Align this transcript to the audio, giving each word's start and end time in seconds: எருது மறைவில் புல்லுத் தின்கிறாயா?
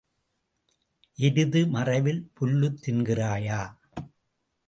எருது 1.17 1.61
மறைவில் 1.67 2.21
புல்லுத் 2.33 2.79
தின்கிறாயா? 2.83 3.61